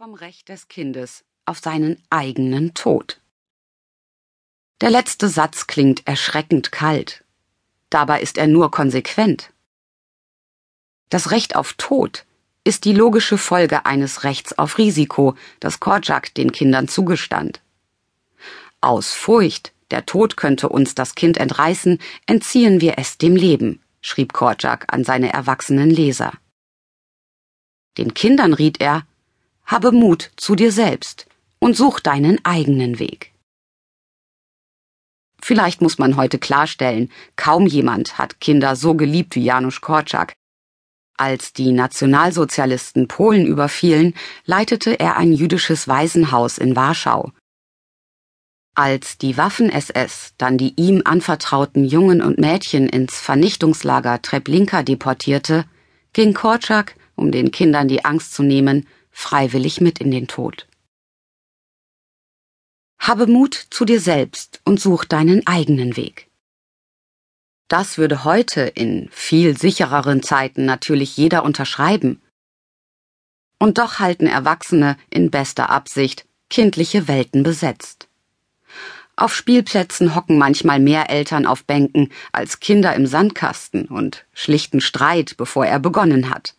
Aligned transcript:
vom 0.00 0.14
Recht 0.14 0.48
des 0.48 0.68
Kindes 0.68 1.26
auf 1.44 1.58
seinen 1.58 2.02
eigenen 2.08 2.72
Tod. 2.72 3.20
Der 4.80 4.88
letzte 4.88 5.28
Satz 5.28 5.66
klingt 5.66 6.06
erschreckend 6.06 6.72
kalt. 6.72 7.22
Dabei 7.90 8.22
ist 8.22 8.38
er 8.38 8.46
nur 8.46 8.70
konsequent. 8.70 9.52
Das 11.10 11.30
Recht 11.32 11.54
auf 11.54 11.74
Tod 11.74 12.24
ist 12.64 12.86
die 12.86 12.94
logische 12.94 13.36
Folge 13.36 13.84
eines 13.84 14.24
Rechts 14.24 14.56
auf 14.58 14.78
Risiko, 14.78 15.34
das 15.60 15.80
Korczak 15.80 16.32
den 16.32 16.50
Kindern 16.50 16.88
zugestand. 16.88 17.60
Aus 18.80 19.12
Furcht, 19.12 19.74
der 19.90 20.06
Tod 20.06 20.38
könnte 20.38 20.70
uns 20.70 20.94
das 20.94 21.14
Kind 21.14 21.36
entreißen, 21.36 21.98
entziehen 22.24 22.80
wir 22.80 22.94
es 22.96 23.18
dem 23.18 23.36
Leben, 23.36 23.82
schrieb 24.00 24.32
Korczak 24.32 24.90
an 24.94 25.04
seine 25.04 25.30
erwachsenen 25.30 25.90
Leser. 25.90 26.32
Den 27.98 28.14
Kindern 28.14 28.54
riet 28.54 28.80
er, 28.80 29.04
habe 29.70 29.92
Mut 29.92 30.32
zu 30.36 30.56
dir 30.56 30.72
selbst 30.72 31.26
und 31.60 31.76
such 31.76 32.00
deinen 32.00 32.44
eigenen 32.44 32.98
Weg. 32.98 33.32
Vielleicht 35.40 35.80
muss 35.80 35.96
man 35.96 36.16
heute 36.16 36.38
klarstellen, 36.40 37.08
kaum 37.36 37.66
jemand 37.66 38.18
hat 38.18 38.40
Kinder 38.40 38.74
so 38.74 38.94
geliebt 38.94 39.36
wie 39.36 39.44
Janusz 39.44 39.80
Korczak. 39.80 40.34
Als 41.16 41.52
die 41.52 41.70
Nationalsozialisten 41.70 43.06
Polen 43.06 43.46
überfielen, 43.46 44.14
leitete 44.44 44.98
er 44.98 45.16
ein 45.16 45.32
jüdisches 45.32 45.86
Waisenhaus 45.86 46.58
in 46.58 46.74
Warschau. 46.74 47.30
Als 48.74 49.18
die 49.18 49.36
Waffen-SS 49.36 50.34
dann 50.36 50.58
die 50.58 50.74
ihm 50.76 51.02
anvertrauten 51.04 51.84
Jungen 51.84 52.22
und 52.22 52.38
Mädchen 52.38 52.88
ins 52.88 53.20
Vernichtungslager 53.20 54.20
Treblinka 54.20 54.82
deportierte, 54.82 55.64
ging 56.12 56.34
Korczak, 56.34 56.96
um 57.14 57.30
den 57.30 57.52
Kindern 57.52 57.86
die 57.86 58.04
Angst 58.04 58.34
zu 58.34 58.42
nehmen, 58.42 58.86
freiwillig 59.20 59.80
mit 59.80 59.98
in 59.98 60.10
den 60.10 60.26
Tod. 60.26 60.66
Habe 62.98 63.26
Mut 63.26 63.54
zu 63.70 63.84
dir 63.84 64.00
selbst 64.00 64.60
und 64.64 64.80
such 64.80 65.04
deinen 65.04 65.46
eigenen 65.46 65.96
Weg. 65.96 66.28
Das 67.68 67.98
würde 67.98 68.24
heute 68.24 68.62
in 68.62 69.08
viel 69.12 69.56
sichereren 69.56 70.22
Zeiten 70.22 70.64
natürlich 70.64 71.16
jeder 71.16 71.44
unterschreiben. 71.44 72.20
Und 73.58 73.78
doch 73.78 73.98
halten 73.98 74.26
Erwachsene 74.26 74.96
in 75.10 75.30
bester 75.30 75.70
Absicht 75.70 76.26
kindliche 76.48 77.06
Welten 77.06 77.42
besetzt. 77.42 78.08
Auf 79.16 79.34
Spielplätzen 79.34 80.14
hocken 80.14 80.38
manchmal 80.38 80.80
mehr 80.80 81.10
Eltern 81.10 81.46
auf 81.46 81.64
Bänken 81.64 82.10
als 82.32 82.58
Kinder 82.58 82.94
im 82.94 83.06
Sandkasten 83.06 83.84
und 83.86 84.24
schlichten 84.32 84.80
Streit, 84.80 85.36
bevor 85.36 85.66
er 85.66 85.78
begonnen 85.78 86.30
hat. 86.30 86.54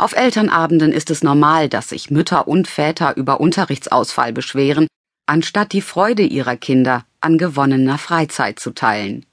Auf 0.00 0.16
Elternabenden 0.16 0.92
ist 0.92 1.10
es 1.10 1.22
normal, 1.22 1.68
dass 1.68 1.90
sich 1.90 2.10
Mütter 2.10 2.48
und 2.48 2.66
Väter 2.68 3.18
über 3.18 3.38
Unterrichtsausfall 3.38 4.32
beschweren, 4.32 4.86
anstatt 5.26 5.74
die 5.74 5.82
Freude 5.82 6.22
ihrer 6.22 6.56
Kinder 6.56 7.04
an 7.20 7.36
gewonnener 7.36 7.98
Freizeit 7.98 8.58
zu 8.58 8.70
teilen. 8.70 9.26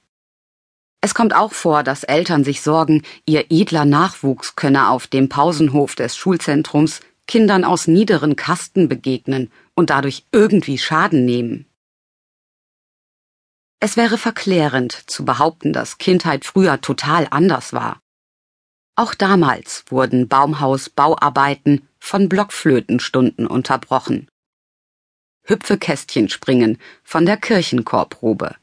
Es 1.00 1.14
kommt 1.14 1.34
auch 1.34 1.54
vor, 1.54 1.82
dass 1.82 2.04
Eltern 2.04 2.44
sich 2.44 2.60
sorgen, 2.60 3.02
ihr 3.24 3.46
edler 3.48 3.86
Nachwuchs 3.86 4.56
könne 4.56 4.90
auf 4.90 5.06
dem 5.06 5.30
Pausenhof 5.30 5.94
des 5.94 6.18
Schulzentrums 6.18 7.00
Kindern 7.26 7.64
aus 7.64 7.86
niederen 7.86 8.36
Kasten 8.36 8.90
begegnen 8.90 9.50
und 9.74 9.88
dadurch 9.88 10.26
irgendwie 10.32 10.76
Schaden 10.76 11.24
nehmen. 11.24 11.64
Es 13.80 13.96
wäre 13.96 14.18
verklärend 14.18 14.92
zu 15.06 15.24
behaupten, 15.24 15.72
dass 15.72 15.96
Kindheit 15.96 16.44
früher 16.44 16.82
total 16.82 17.26
anders 17.30 17.72
war. 17.72 18.02
Auch 18.98 19.14
damals 19.14 19.84
wurden 19.90 20.26
Baumhausbauarbeiten 20.26 21.86
von 22.00 22.28
Blockflötenstunden 22.28 23.46
unterbrochen. 23.46 24.28
Hüpfekästchen 25.44 26.28
springen 26.28 26.78
von 27.04 27.24
der 27.24 27.36
Kirchenchorprobe. 27.36 28.56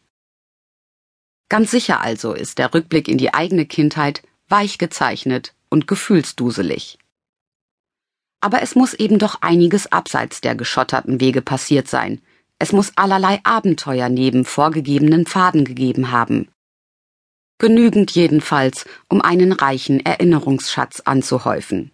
Ganz 1.47 1.71
sicher 1.71 2.01
also 2.01 2.33
ist 2.33 2.57
der 2.57 2.73
Rückblick 2.73 3.07
in 3.07 3.17
die 3.17 3.33
eigene 3.33 3.65
Kindheit 3.65 4.23
weich 4.49 4.77
gezeichnet 4.77 5.55
und 5.69 5.87
gefühlsduselig. 5.87 6.99
Aber 8.41 8.61
es 8.61 8.75
muss 8.75 8.93
eben 8.93 9.19
doch 9.19 9.41
einiges 9.41 9.89
abseits 9.89 10.41
der 10.41 10.55
geschotterten 10.55 11.21
Wege 11.21 11.41
passiert 11.41 11.87
sein. 11.87 12.21
Es 12.59 12.73
muss 12.73 12.91
allerlei 12.97 13.39
Abenteuer 13.45 14.09
neben 14.09 14.43
vorgegebenen 14.43 15.25
Pfaden 15.25 15.63
gegeben 15.63 16.11
haben 16.11 16.49
genügend 17.57 18.11
jedenfalls, 18.11 18.85
um 19.09 19.21
einen 19.21 19.51
reichen 19.51 20.05
Erinnerungsschatz 20.05 21.01
anzuhäufen. 21.01 21.91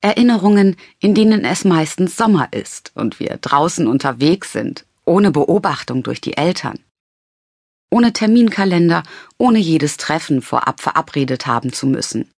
Erinnerungen, 0.00 0.76
in 0.98 1.14
denen 1.14 1.44
es 1.44 1.64
meistens 1.64 2.16
Sommer 2.16 2.52
ist 2.52 2.90
und 2.94 3.20
wir 3.20 3.36
draußen 3.36 3.86
unterwegs 3.86 4.52
sind, 4.52 4.84
ohne 5.04 5.30
Beobachtung 5.30 6.02
durch 6.02 6.20
die 6.20 6.36
Eltern. 6.36 6.80
Ohne 7.90 8.12
Terminkalender, 8.12 9.04
ohne 9.38 9.58
jedes 9.58 9.96
Treffen 9.98 10.42
vorab 10.42 10.80
verabredet 10.80 11.46
haben 11.46 11.72
zu 11.72 11.86
müssen. 11.86 12.30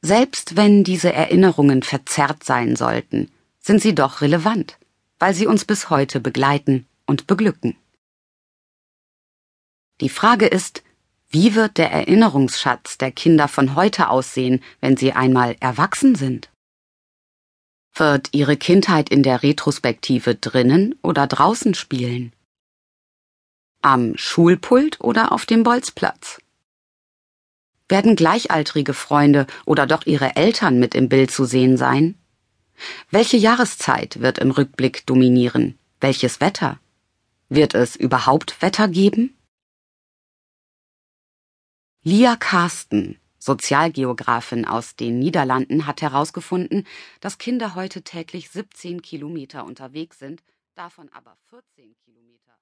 Selbst 0.00 0.56
wenn 0.56 0.84
diese 0.84 1.12
Erinnerungen 1.12 1.82
verzerrt 1.82 2.44
sein 2.44 2.76
sollten, 2.76 3.30
sind 3.58 3.82
sie 3.82 3.94
doch 3.94 4.20
relevant, 4.20 4.78
weil 5.18 5.34
sie 5.34 5.46
uns 5.46 5.64
bis 5.64 5.90
heute 5.90 6.20
begleiten 6.20 6.86
und 7.06 7.26
beglücken. 7.26 7.76
Die 10.00 10.08
Frage 10.08 10.46
ist, 10.46 10.82
wie 11.28 11.54
wird 11.54 11.76
der 11.76 11.90
Erinnerungsschatz 11.90 12.98
der 12.98 13.10
Kinder 13.10 13.48
von 13.48 13.74
heute 13.74 14.08
aussehen, 14.08 14.62
wenn 14.80 14.96
sie 14.96 15.12
einmal 15.12 15.56
erwachsen 15.60 16.14
sind? 16.14 16.50
Wird 17.94 18.28
ihre 18.32 18.56
Kindheit 18.56 19.10
in 19.10 19.22
der 19.22 19.42
Retrospektive 19.42 20.36
drinnen 20.36 20.94
oder 21.02 21.26
draußen 21.26 21.74
spielen? 21.74 22.32
Am 23.82 24.16
Schulpult 24.16 25.00
oder 25.00 25.32
auf 25.32 25.46
dem 25.46 25.64
Bolzplatz? 25.64 26.40
Werden 27.88 28.16
gleichaltrige 28.16 28.94
Freunde 28.94 29.46
oder 29.64 29.86
doch 29.86 30.06
ihre 30.06 30.36
Eltern 30.36 30.78
mit 30.78 30.94
im 30.94 31.08
Bild 31.08 31.30
zu 31.30 31.44
sehen 31.44 31.76
sein? 31.76 32.14
Welche 33.10 33.36
Jahreszeit 33.36 34.20
wird 34.20 34.38
im 34.38 34.52
Rückblick 34.52 35.06
dominieren? 35.06 35.78
Welches 36.00 36.40
Wetter? 36.40 36.78
Wird 37.48 37.74
es 37.74 37.96
überhaupt 37.96 38.62
Wetter 38.62 38.88
geben? 38.88 39.37
Lia 42.04 42.36
Karsten, 42.36 43.18
Sozialgeografin 43.40 44.64
aus 44.64 44.94
den 44.94 45.18
Niederlanden, 45.18 45.84
hat 45.84 46.00
herausgefunden, 46.00 46.86
dass 47.20 47.38
Kinder 47.38 47.74
heute 47.74 48.02
täglich 48.02 48.50
17 48.50 49.02
Kilometer 49.02 49.64
unterwegs 49.64 50.20
sind, 50.20 50.44
davon 50.76 51.08
aber 51.12 51.36
14 51.50 51.96
Kilometer 52.04 52.56